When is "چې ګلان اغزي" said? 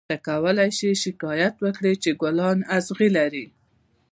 2.03-3.09